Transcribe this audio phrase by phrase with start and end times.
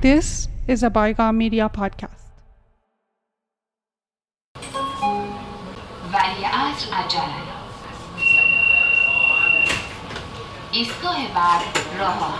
[0.00, 2.26] This is a Bygone Media podcast.
[6.12, 7.56] ولی عصر عجله
[10.72, 11.60] ایستگاه بعد
[11.98, 12.38] راه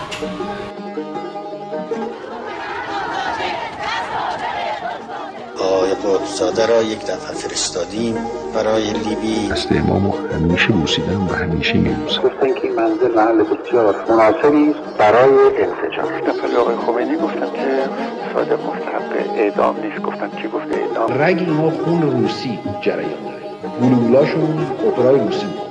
[5.61, 8.15] آقای قطبزاده را یک دفعه فرستادیم
[8.55, 9.47] برای لیبی.
[9.51, 15.33] دست امامو همیشه بوسیدم و همیشه میبوسم گفتن که این منزل محل بسیار مناسبی برای
[15.57, 16.19] انسجام.
[16.27, 17.89] دفعه آقای خمینی گفتن که
[18.33, 20.01] صادق مستحق اعدام نیست.
[20.01, 23.41] گفتن کی گفته اعدام؟ رگ اینا خون روسی جریان داره.
[23.81, 25.70] گلولاشون اپرای روسی بود.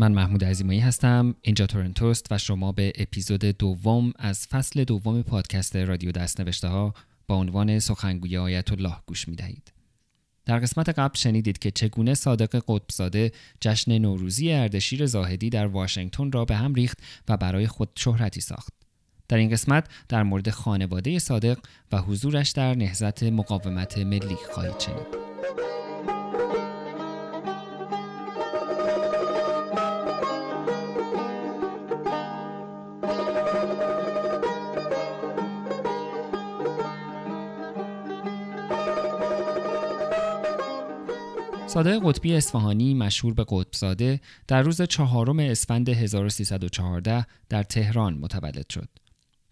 [0.00, 5.76] من محمود عزیمایی هستم اینجا تورنتوست و شما به اپیزود دوم از فصل دوم پادکست
[5.76, 6.94] رادیو دستنوشته ها
[7.26, 9.72] با عنوان سخنگوی آیت الله گوش می دهید.
[10.46, 16.44] در قسمت قبل شنیدید که چگونه صادق قطبزاده جشن نوروزی اردشیر زاهدی در واشنگتن را
[16.44, 18.72] به هم ریخت و برای خود شهرتی ساخت.
[19.28, 21.58] در این قسمت در مورد خانواده صادق
[21.92, 25.27] و حضورش در نهضت مقاومت ملی خواهید شنید.
[41.68, 48.88] صادق قطبی اصفهانی مشهور به قطبزاده در روز چهارم اسفند 1314 در تهران متولد شد.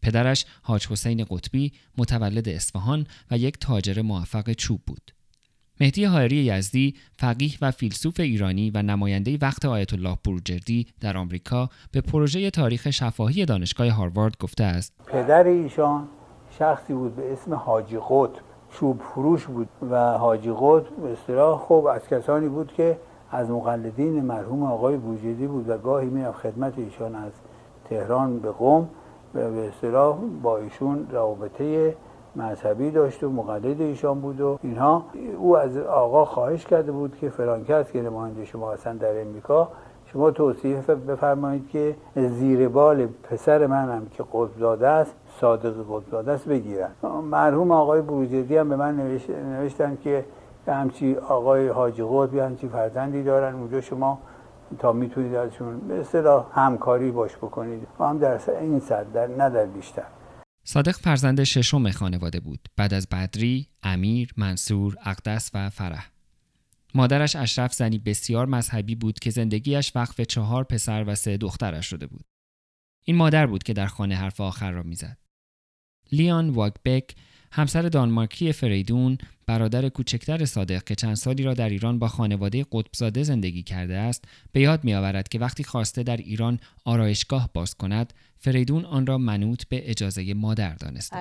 [0.03, 5.11] پدرش حاج حسین قطبی متولد اصفهان و یک تاجر موفق چوب بود.
[5.81, 11.70] مهدی حائری یزدی فقیه و فیلسوف ایرانی و نماینده وقت آیت الله بروجردی در آمریکا
[11.92, 16.08] به پروژه تاریخ شفاهی دانشگاه هاروارد گفته است پدر ایشان
[16.58, 18.45] شخصی بود به اسم حاجی قطب
[18.77, 22.98] چوب فروش بود و حاجی قطب اصطلاح خب از کسانی بود که
[23.31, 27.33] از مقلدین مرحوم آقای بوجردی بود و گاهی می‌رفت خدمت ایشان از
[27.89, 28.89] تهران به قم
[29.35, 31.97] به اصطلاح با ایشون رابطه
[32.36, 35.05] مذهبی داشت و مقلد ایشان بود و اینها.
[35.39, 39.69] او از آقا خواهش کرده بود که فلان کس که نماینده شما هستن در امریکا
[40.12, 46.90] شما توصیف بفرمایید که زیر بال پسر منم که قطبزاده است صادق قطبزاده است بگیرن.
[47.30, 50.24] مرحوم آقای بروجردی هم به من نوشت، نوشتن که
[50.67, 53.55] همچی آقای حاجی قطبی همچی فرزندی دارن.
[53.55, 54.18] اونجا شما
[54.78, 57.86] تا می‌تونید ازشون به اصطلاح همکاری باش بکنید.
[58.00, 60.02] و هم در این صد در نه بیشتر.
[60.64, 62.68] صادق فرزند ششم خانواده بود.
[62.77, 66.16] بعد از بدری، امیر، منصور، اقدس و فرح.
[66.96, 72.07] مادرش اشرف زنی بسیار مذهبی بود که زندگیش وقف چهار پسر و سه دخترش شده
[72.07, 72.24] بود.
[73.05, 75.18] این مادر بود که در خانه حرف آخر را می‌زد.
[76.12, 77.14] لیان واگبک
[77.52, 83.23] همسر دانمارکی فریدون برادر کوچکتر صادق که چند سالی را در ایران با خانواده قطبزاده
[83.23, 88.85] زندگی کرده است به یاد میآورد که وقتی خواسته در ایران آرایشگاه باز کند فریدون
[88.85, 91.17] آن را منوط به اجازه مادر دانسته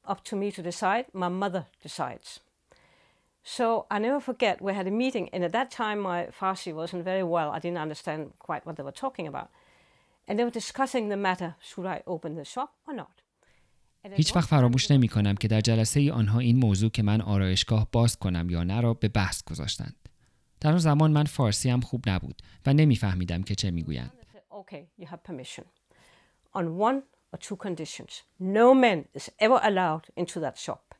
[0.00, 0.70] I asked my husband, can I open a hairdressing shop?
[0.70, 1.04] And he said, well, it's not up to me to decide.
[1.12, 2.40] My mother decides.
[3.56, 7.04] So I never forget, we had a meeting, and at that time my Farsi wasn't
[7.04, 7.48] very well.
[7.56, 9.48] I didn't understand quite what they were talking about.
[10.28, 13.16] And they were discussing the matter, should I open the shop or not?
[14.04, 16.10] And at هیچ one وقت time فراموش they were- نمی کنم که در جلسه ای
[16.10, 19.96] آنها این موضوع که من آرایشگاه باز کنم یا نه را به بحث گذاشتند.
[20.60, 24.12] در آن زمان من فارسی هم خوب نبود و نمیفهمیدم که چه میگویند.
[24.20, 25.64] They said, okay, you have permission.
[26.54, 27.02] On one
[27.33, 28.23] or two conditions.
[28.39, 30.95] No man is ever allowed into that shop.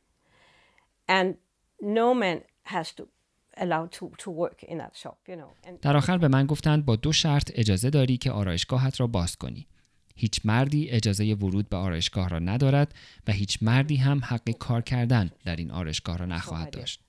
[1.08, 1.36] And
[1.80, 3.08] no man has to
[3.56, 5.78] allowed to, to work in that shop, you know.
[5.82, 9.66] در آخر به من گفتند با دو شرط اجازه داری که آرایشگاهت را باز کنی.
[10.14, 12.94] هیچ مردی اجازه ورود به آرایشگاه را ندارد
[13.26, 17.00] و هیچ مردی هم حق کار کردن در این آرایشگاه را نخواهد داشت.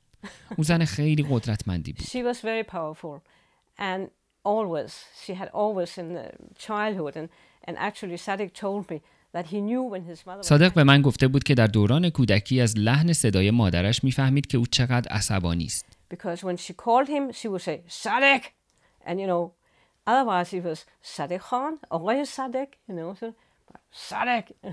[0.57, 2.05] او زن خیلی قدرتمندی بود.
[2.05, 3.21] she was very powerful.
[3.77, 4.09] And
[4.43, 4.91] always,
[5.23, 7.29] she had always in the childhood, and,
[10.41, 14.57] صادق به من گفته بود که در دوران کودکی از لحن صدای مادرش می‌فهمید که
[14.57, 15.85] او چقدر عصبانی است.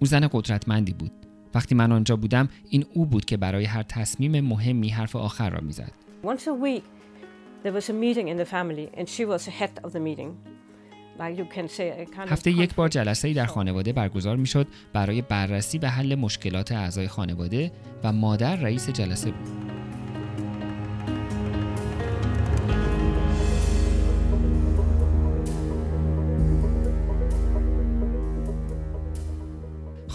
[0.00, 1.25] او زن قدرتمندی بود.
[1.56, 5.60] وقتی من آنجا بودم این او بود که برای هر تصمیم مهمی حرف آخر را
[5.62, 5.92] می‌زد.
[6.24, 6.82] Once a week,
[7.64, 10.30] there was a meeting in the family and she was the head of the meeting.
[11.18, 14.46] Like you can say, a kind of هفته یک بار جلسه در خانواده برگزار می
[14.46, 17.72] شد برای بررسی و حل مشکلات اعضای خانواده
[18.04, 19.65] و مادر رئیس جلسه بود.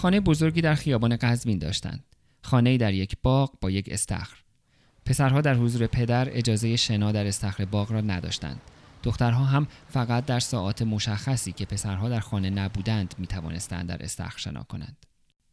[0.02, 2.04] خانه بزرگی در خیابان قزوین داشتند.
[2.42, 4.36] خانه در یک باغ با یک استخر.
[5.06, 8.60] پسرها در حضور پدر اجازه شنا در استخر باغ را نداشتند.
[9.04, 14.38] دخترها هم فقط در ساعات مشخصی که پسرها در خانه نبودند می توانستند در استخر
[14.38, 14.96] شنا کنند.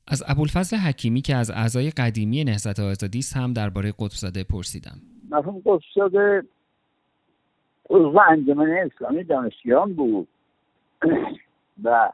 [0.08, 5.02] از ابوالفضل حکیمی که از اعضای قدیمی نهضت آزادی است هم درباره قطبزاده پرسیدم.
[5.30, 6.44] مرحوم قطبزاده
[7.90, 10.28] عضو انجمن اسلامی دانشجویان بود
[11.84, 12.10] و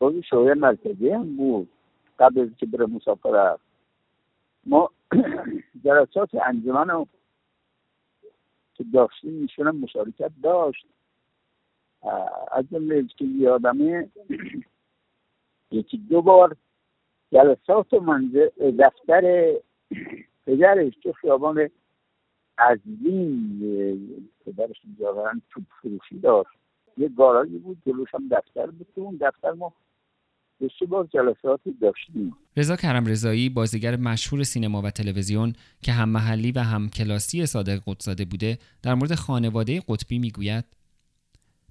[0.00, 1.68] عضو شورای مرکزی هم بود
[2.18, 3.60] قبل از که بره مسافرت
[4.66, 4.90] ما
[5.84, 7.06] جلسات انجمن رو
[8.74, 10.86] که داشتیم ایشون هم مشارکت داشت
[12.52, 14.08] از جمله که یادمه
[15.70, 16.56] یکی دو بار
[17.32, 18.48] جلسات منزل
[18.78, 19.54] دفتر
[20.46, 21.70] پدرش تو خیابان
[22.58, 26.50] قزوین پدرش اینجا توپ فروشی داشت
[26.96, 29.72] یه گاراژی بود جلوش هم دفتر بود اون دفتر ما
[30.78, 35.52] سه بار جلساتی داشتیم رضا کرم رضایی بازیگر مشهور سینما و تلویزیون
[35.82, 40.64] که هم محلی و هم کلاسی صادق قطزاده بوده در مورد خانواده قطبی می‌گوید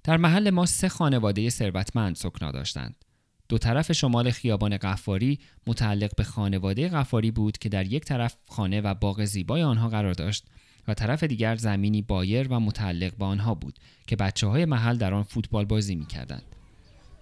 [0.04, 3.04] در محل ما سه خانواده ثروتمند سکنا داشتند
[3.48, 8.80] دو طرف شمال خیابان قفاری متعلق به خانواده قفاری بود که در یک طرف خانه
[8.80, 10.46] و باغ زیبای آنها قرار داشت
[10.88, 15.14] و طرف دیگر زمینی بایر و متعلق به آنها بود که بچه های محل در
[15.14, 16.59] آن فوتبال بازی می کردند.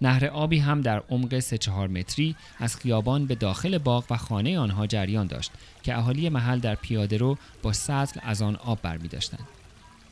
[0.01, 4.59] نهر آبی هم در عمق 3 4 متری از خیابان به داخل باغ و خانه
[4.59, 5.53] آنها جریان داشت
[5.83, 9.49] که اهالی محل در پیاده رو با سطل از آن آب برمی داشتند.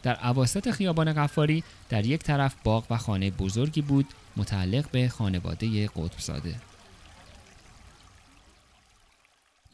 [0.02, 4.06] در عواسط خیابان قفاری در یک طرف باغ و خانه بزرگی بود
[4.36, 6.54] متعلق به خانواده قطبزاده.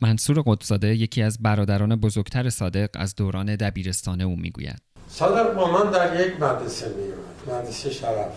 [0.00, 4.82] منصور قطبزاده یکی از برادران بزرگتر صادق از دوران دبیرستان او می‌گوید.
[5.08, 8.32] صادق با من در یک مدرسه میومد مدرسه شرف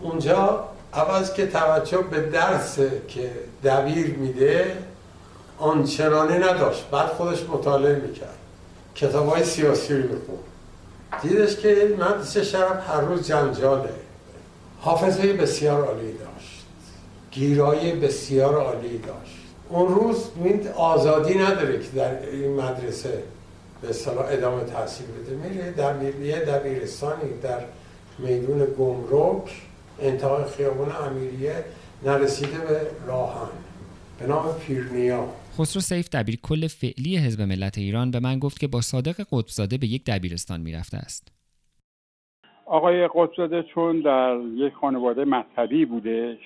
[0.00, 2.78] اونجا عوض که توجه به درس
[3.08, 3.30] که
[3.64, 4.76] دبیر میده
[5.58, 6.90] آنچنانه نداشت.
[6.90, 8.38] بعد خودش مطالعه می‌کرد.
[8.94, 10.38] کتاب های سیاسی رو میخون
[11.22, 13.90] دیدش که مدرسه شرف هر روز جنجاله.
[14.80, 16.64] حافظه بسیار عالی داشت.
[17.30, 19.36] گیرای بسیار عالی داشت.
[19.68, 20.16] اون روز
[20.76, 23.22] آزادی نداره که در این مدرسه
[23.82, 25.36] به صلاح ادامه تحصیل بده.
[25.36, 27.60] میره در یه دبیرستانی در
[28.18, 29.50] میدون گمرک
[30.02, 31.54] انتهای خیابان امیریه
[32.06, 33.48] نرسیده به راهن.
[34.18, 35.28] به نام پیرنیا.
[35.58, 39.78] خسرو سیف دبیر کل فعلی حزب ملت ایران به من گفت که با صادق قطبزاده
[39.78, 41.32] به یک دبیرستان می‌رفته است.
[42.66, 46.38] آقای قطبزاده چون در یک خانواده مذهبی بودش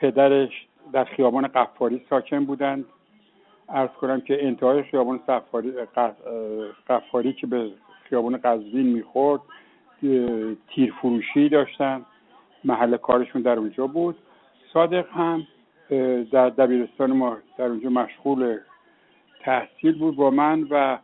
[0.00, 0.50] پدرش
[0.92, 2.84] در خیابان قفاری ساکن بودند.
[3.68, 5.20] ارز کنم که انتهای خیابان
[6.88, 7.70] قفاری که به
[8.08, 9.40] خیابان قزوین می‌خورد
[10.74, 12.06] تیر فروشی داشتن
[12.68, 14.16] محل کارشون در اونجا بود.
[14.72, 15.46] صادق هم
[16.32, 18.58] در دبیرستان ما در اونجا مشغول
[19.44, 20.98] تحصیل بود با من و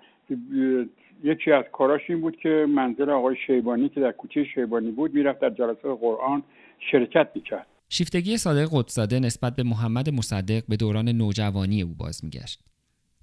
[1.25, 5.41] یکی از کاراش این بود که منزل آقای شیبانی که در کوچه شیبانی بود می‌رفت
[5.41, 6.43] در جلسات قرآن
[6.91, 7.67] شرکت می‌کرد.
[7.88, 12.60] شیفتگی صادق قدسزاده نسبت به محمد مصدق به دوران نوجوانی او باز میگشت.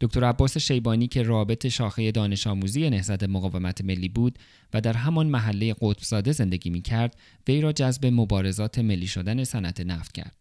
[0.01, 4.39] دکتر عباس شیبانی که رابط شاخه دانش آموزی نهضت مقاومت ملی بود
[4.74, 7.15] و در همان محله قطبزاده زندگی می کرد
[7.48, 10.36] وی را جذب مبارزات ملی شدن صنعت نفت کرد.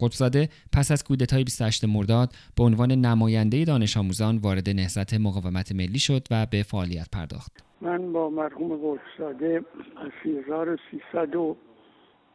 [0.00, 5.98] قطبزاده پس از کودتای 28 مرداد به عنوان نماینده دانش آموزان وارد نهضت مقاومت ملی
[5.98, 7.64] شد و به فعالیت پرداخت.
[7.80, 9.60] من با مرحوم قطبزاده
[9.96, 11.56] از 1300 و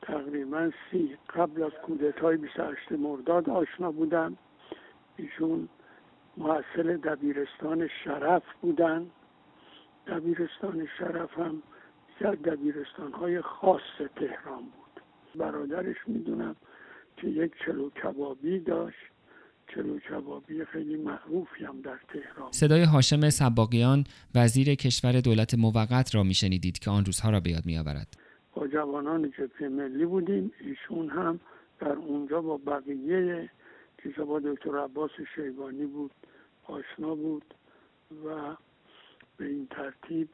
[0.01, 4.37] تقریبا سی قبل از کودتای 28 مرداد آشنا بودم
[5.17, 5.69] ایشون
[6.37, 9.05] محصل دبیرستان شرف بودن.
[10.07, 11.63] دبیرستان شرف هم
[12.21, 13.81] یک دبیرستان های خاص
[14.15, 15.03] تهران بود.
[15.35, 16.55] برادرش می‌دونم
[17.17, 18.97] که یک چلو کبابی داشت.
[19.75, 22.51] چلو کبابی خیلی معروفی هم در تهران.
[22.51, 24.03] صدای هاشم سباقیان
[24.35, 28.17] وزیر کشور دولت موقت را میشنیدید که آن روزها را به یاد میآورد.
[28.53, 30.51] با جوانان جبهه ملی بودیم.
[30.59, 31.39] ایشون هم
[31.79, 33.49] در اونجا با بقیه
[34.03, 36.11] که با دکتر عباس شیبانی بود
[36.63, 37.53] آشنا بود
[38.25, 38.55] و
[39.37, 40.29] به این ترتیب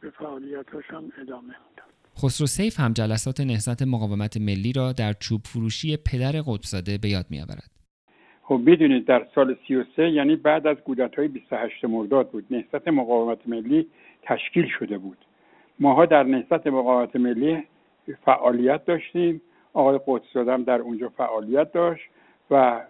[0.00, 1.88] به فعالیتاش هم ادامه می‌داد
[2.22, 7.26] خسرو سیف هم جلسات نهضت مقاومت ملی را در چوب فروشی پدر قطبزاده به یاد
[7.30, 7.70] میآورد.
[8.42, 13.86] خب بدونید در سال 33 یعنی بعد از کودتای 28 مرداد بود نهضت مقاومت ملی
[14.22, 15.18] تشکیل شده بود
[15.80, 17.64] ماها در نهضت مقاومت ملی
[18.24, 22.04] فعالیت داشتیم آقای قدسزاده هم در اونجا فعالیت داشت
[22.50, 22.80] و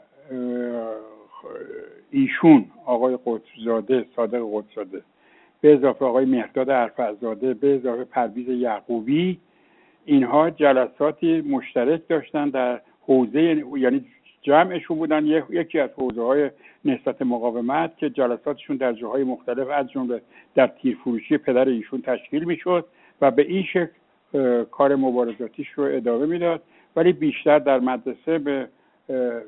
[2.10, 5.02] ایشون آقای قدسزاده صادق قدسزاده
[5.60, 9.38] به اضافه آقای مهداد عرفزاده به اضافه پرویز یعقوبی.
[10.04, 14.04] اینها جلساتی مشترک داشتن در حوزه یعنی
[14.42, 15.26] جمعشون بودن.
[15.50, 16.50] یکی از حوزه های
[16.84, 20.20] نسبت مقاومت که جلساتشون در جاهای مختلف از جمله
[20.54, 22.86] در تیرفروشی پدر ایشون تشکیل می‌شد
[23.20, 26.62] و به این شکل کار مبارزاتیش رو ادامه می‌داد.
[26.96, 28.68] ولی بیشتر در مدرسه به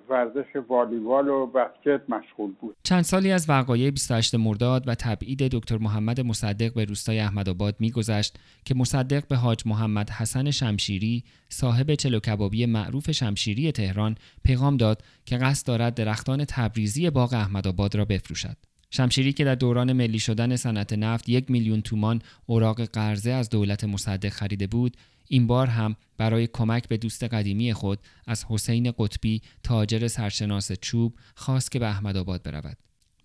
[0.08, 2.76] ورزش والیبال و بسکت مشغول بود.
[2.82, 8.38] چند سالی از وقایع 28 مرداد و تبعید دکتر محمد مصدق به روستای احمدآباد میگذشت
[8.64, 15.02] که مصدق به حاج محمد حسن شمشیری صاحب چلو کبابی معروف شمشیری تهران پیغام داد
[15.24, 18.56] که قصد دارد درختان تبریزی باغ احمدآباد را بفروشد.
[18.90, 23.84] شمشیری که در دوران ملی شدن صنعت نفت یک میلیون تومان اوراق قرضه از دولت
[23.84, 24.96] مصدق خریده بود
[25.28, 31.14] این بار هم برای کمک به دوست قدیمی خود از حسین قطبی تاجر سرشناس چوب
[31.34, 32.76] خواست که به احمد آباد برود.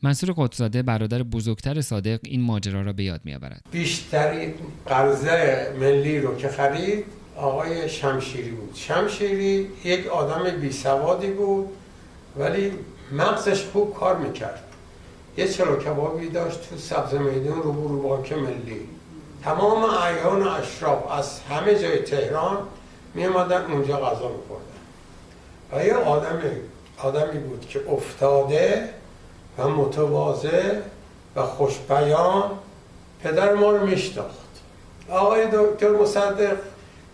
[0.03, 3.61] منصور قطبزاده برادر بزرگتر صادق این ماجرا را به یاد میآورد.
[3.71, 4.53] بیشتری
[4.85, 7.05] قرضه ملی رو که خرید
[7.35, 8.71] آقای شمشیری بود.
[8.75, 11.67] شمشیری یک آدم بی سوادی بود
[12.37, 12.71] ولی
[13.11, 14.64] مغزش خوب کار می‌کرد.
[15.37, 18.89] یه چلو کبابی داشت تو سبز میدون رو برو بانک ملی.
[19.43, 22.57] تمام اعیان و اشراف از همه جای تهران
[23.13, 24.75] می اونجا غذا میخوردن.
[25.71, 26.41] و یه آدم
[26.97, 28.89] آدمی بود که افتاده
[29.57, 30.79] و متواضع
[31.35, 32.43] و خوشبیان
[33.23, 34.45] پدر ما رو میشناخت.
[35.09, 36.57] آقای دکتر مصدق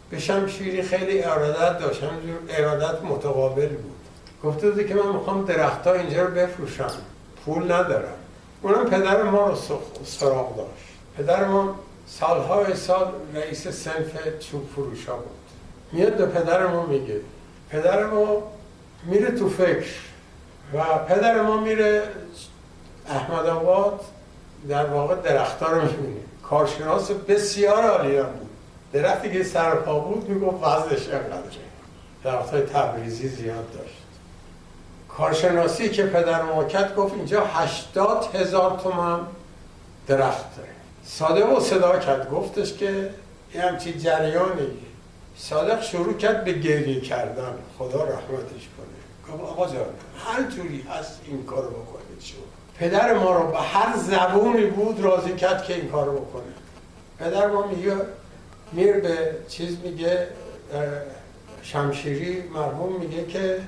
[0.09, 3.95] به شمشیری خیلی ارادت داشت همینجور ارادت متقابل بود.
[4.43, 6.91] گفته بودی که من می‌خوام درختها اینجا رو بفروشم.
[7.45, 8.17] پول ندارم.
[8.61, 9.55] اونم پدر ما رو
[10.05, 10.85] سراغ داشت.
[11.17, 11.75] پدر ما
[12.07, 15.31] سالهای سال رئیس سنف چوب فروشا بود.
[15.91, 17.21] میاد به پدر ما میگه.
[17.69, 18.43] پدر ما
[19.03, 19.89] میره تو فکر
[20.73, 22.03] و پدر ما میره
[23.09, 24.01] احمد آباد
[24.69, 26.21] در واقع درختها رو می‌بینه.
[26.43, 28.49] کارشناس بسیار عالی هم بود.
[28.93, 31.41] درختی که سرپا بود می‌گفت وزنش اینقدره.
[32.23, 34.00] درخت های تبریزی زیاد داشت.
[35.21, 39.19] کارشناسی که پدر ما کرد گفت اینجا هشتاد هزار تومن
[40.07, 40.69] درخت داره.
[41.03, 43.09] صادق و صدا کرد گفتش که
[43.55, 44.77] یه همچین جریانی.
[45.37, 47.53] صادق شروع کرد به گریه کردن.
[47.77, 49.35] خدا رحمتش کنه.
[49.35, 49.85] گفت آقا جان
[50.25, 52.37] هر جوری هست این کارو بکنید شو
[52.79, 56.43] پدر ما رو به هر زبونی بود راضی کرد که این کارو بکنه.
[57.19, 57.95] پدر ما میگه
[58.71, 60.27] میر به چیز میگه
[61.61, 63.59] شمشیری مرحوم میگه که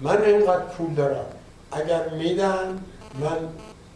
[0.00, 1.26] من اینقدر پول دارم.
[1.72, 2.84] اگر میدن
[3.20, 3.48] من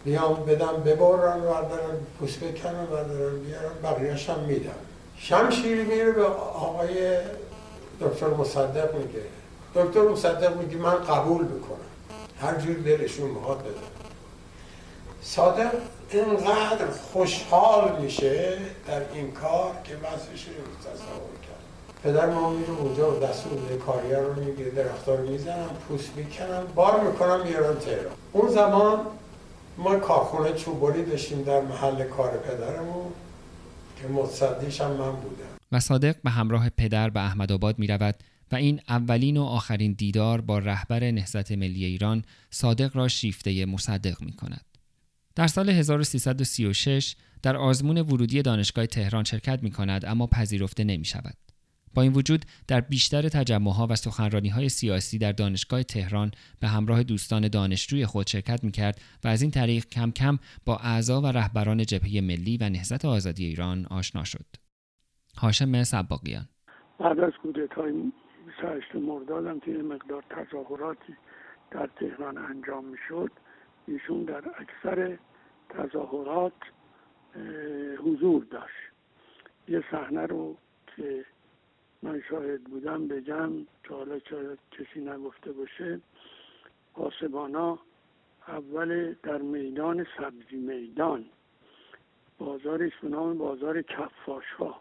[0.04, 4.70] بیام بدم ببرن بردارن پوست بکنن بردارن بیارن بقیهش هم میدم
[5.18, 7.18] شمشیری میره به آقای
[8.00, 9.22] دکتر مصدق میگه.
[9.74, 11.76] دکتر مصدق میگه من قبول می‌کنم.
[12.40, 13.72] هر جور دلشون می‌خواد بدن.
[15.22, 15.70] صادق
[16.10, 21.41] اینقدر خوشحال میشه در این کار که وضعش رو تصور
[22.02, 27.10] پدر ما میره اونجا و دستور کاریر رو می‌گیره درختار رو می‌زنم پوست می‌کنم بار
[27.10, 28.98] می‌کنم میارن تهران اون زمان
[29.78, 33.12] ما کارخونه چوبوری داشتیم در محل کار پدرمون
[34.02, 38.14] که متصدیش هم من بودم و صادق به همراه پدر به احمد آباد می رود
[38.52, 44.22] و این اولین و آخرین دیدار با رهبر نهضت ملی ایران صادق را شیفته مصدق
[44.22, 44.64] می کند.
[45.34, 51.36] در سال 1336 در آزمون ورودی دانشگاه تهران شرکت می کند اما پذیرفته نمی شود.
[51.94, 53.94] با این وجود در بیشتر تجمعها و
[54.54, 56.30] های سیاسی در دانشگاه تهران
[56.60, 61.20] به همراه دوستان دانشجوی خود شرکت می‌کرد و از این طریق کم کم با اعضا
[61.20, 64.46] و رهبران جبهه ملی و نهضت آزادی ایران آشنا شد.
[65.38, 66.48] هاشم سباقیان
[66.98, 68.12] بعد از کودتای
[68.46, 71.16] 28 مرداد هم که مقدار تظاهراتی
[71.70, 73.30] در تهران انجام می‌شد
[73.86, 75.18] ایشون در اکثر
[75.68, 76.52] تظاهرات
[78.04, 78.74] حضور داشت
[79.68, 80.56] یه صحنه رو
[80.96, 81.24] که
[82.02, 84.18] من شاهد بودم بگم که حالا
[84.70, 86.00] کسی نگفته باشه.
[86.94, 87.78] پاسبانا
[88.48, 91.24] اول در میدان سبزی میدان.
[92.38, 94.80] بازارش به نام بازار کفاش ها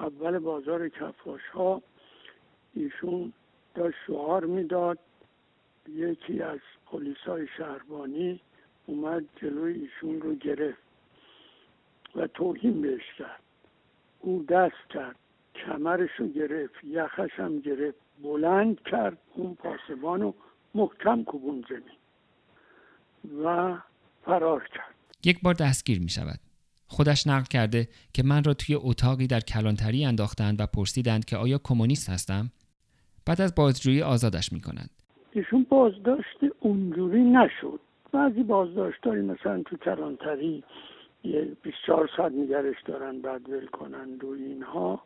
[0.00, 1.82] اول بازار کفاش ها
[2.74, 3.32] ایشون
[3.74, 4.98] داشت شعار می‌داد.
[5.88, 6.58] یکی از
[7.26, 8.40] های شهربانی
[8.86, 10.82] اومد جلوی ایشون رو گرفت
[12.16, 13.42] و توهین بهش کرد.
[14.20, 15.16] او دست کرد.
[15.66, 20.34] کمرش رو گرفت یخش هم گرفت بلند کرد اون پاسبان رو
[20.74, 21.98] محکم کوبون زمین
[23.44, 23.76] و
[24.24, 24.94] فرار کرد.
[25.24, 26.38] یک بار دستگیر می شود.
[26.86, 31.60] خودش نقل کرده که من را توی اتاقی در کلانتری انداختند و پرسیدند که آیا
[31.64, 32.50] کمونیست هستم؟
[33.26, 34.90] بعد از بازجویی آزادش می‌کنند
[35.32, 37.80] ایشون بازداشت اونجوری نشد.
[38.12, 40.64] بعضی بازداشتاری مثلا تو کلانتری
[41.24, 45.02] یه 24 ساعت نگرش دارن بعد ول کنند و اینها.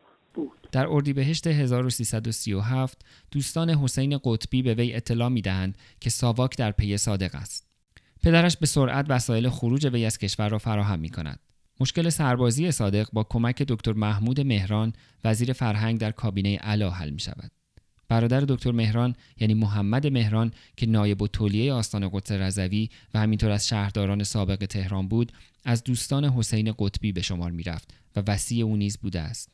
[0.72, 7.34] در اردیبهشت 1337 دوستان حسین قطبی به وی اطلاع می‌دهند که ساواک در پی صادق
[7.34, 7.66] است
[8.22, 11.40] پدرش به سرعت وسایل خروج وی از کشور را فراهم می کند.
[11.80, 14.92] مشکل سربازی صادق با کمک دکتر محمود مهران
[15.24, 17.50] وزیر فرهنگ در کابینه علا حل می شود.
[18.08, 23.50] برادر دکتر مهران یعنی محمد مهران که نایب و تولیه آستان قدس رضوی و همینطور
[23.50, 25.32] از شهرداران سابق تهران بود
[25.64, 29.50] از دوستان حسین قطبی به شمار می رفت و وسیع او نیز بوده است.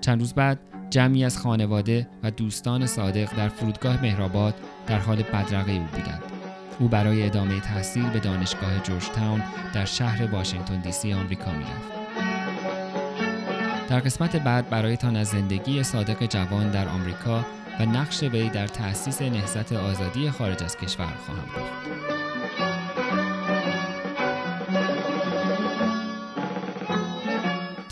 [0.00, 0.58] چند روز بعد
[0.90, 4.54] جمعی از خانواده و دوستان صادق در فرودگاه مهرآباد
[4.86, 6.22] در حال بدرقه او بودند.
[6.78, 9.42] او برای ادامه تحصیل به دانشگاه جورج تاون
[9.74, 12.00] در شهر واشنگتن دی سی آمریکا می‌رفت.
[13.88, 17.44] در قسمت بعد برایتان از زندگی صادق جوان در آمریکا
[17.80, 21.99] و نقش وی در تأسیس نهضت آزادی خارج از کشور خواهم گفت.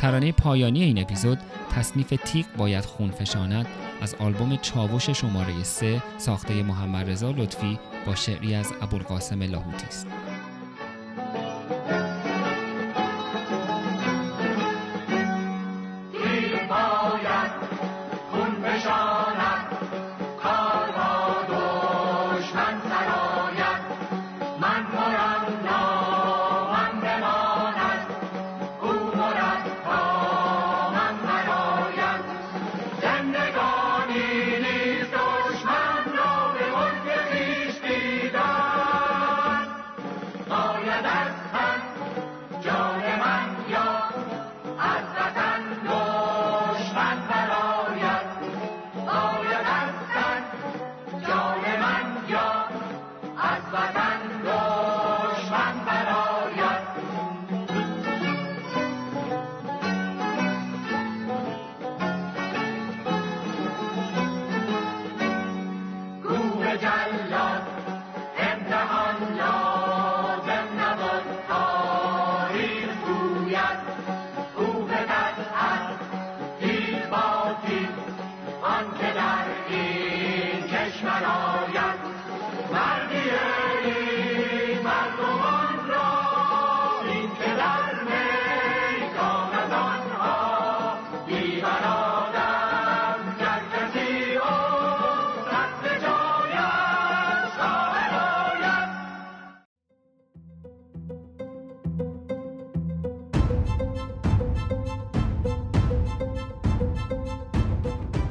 [0.09, 1.39] ترانه پایانی این اپیزود
[1.71, 3.67] تصنیف تیق باید خون فشاند
[4.01, 10.07] از آلبوم چاوش شماره 3 ساخته محمد رضا لطفی با شعری از ابوالقاسم لاهوتی است.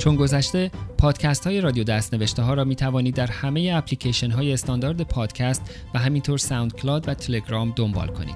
[0.07, 4.53] چون گذشته پادکست های رادیو دست نوشته ها را می توانید در همه اپلیکیشن های
[4.53, 5.61] استاندارد پادکست
[5.93, 8.35] و همینطور SoundCloud و تلگرام دنبال کنید.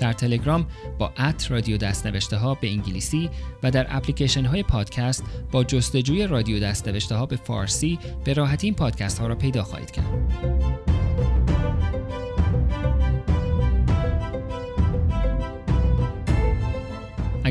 [0.00, 0.66] در تلگرام
[0.98, 3.30] با at رادیو دست نوشته ها به انگلیسی
[3.62, 8.66] و در اپلیکیشن های پادکست با جستجوی رادیو دست نوشته ها به فارسی به راحتی
[8.66, 10.61] این پادکست ها را پیدا خواهید کرد.